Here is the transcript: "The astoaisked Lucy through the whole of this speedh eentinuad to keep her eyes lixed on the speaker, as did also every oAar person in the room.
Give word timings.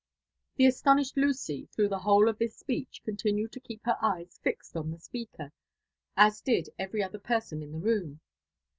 "The 0.57 0.65
astoaisked 0.65 1.15
Lucy 1.15 1.67
through 1.71 1.89
the 1.89 1.99
whole 1.99 2.27
of 2.27 2.39
this 2.39 2.57
speedh 2.59 2.87
eentinuad 3.07 3.51
to 3.51 3.59
keep 3.59 3.85
her 3.85 3.97
eyes 4.01 4.39
lixed 4.43 4.75
on 4.75 4.89
the 4.89 4.97
speaker, 4.97 5.51
as 6.17 6.41
did 6.41 6.69
also 6.69 6.75
every 6.79 7.01
oAar 7.03 7.21
person 7.21 7.61
in 7.61 7.71
the 7.71 7.77
room. 7.77 8.19